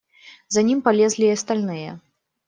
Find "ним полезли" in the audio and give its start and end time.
0.63-1.25